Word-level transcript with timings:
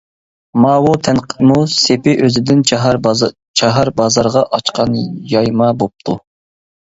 ماۋۇ 0.61 0.93
تەنقىدمۇ 1.07 1.57
سېپى 1.73 2.15
ئۆزىدىن 2.27 2.63
چاھار 2.71 3.91
بازارغا 3.99 4.43
ئاچقان 4.59 4.95
يايما 5.35 5.71
بوپتۇ. 5.83 6.17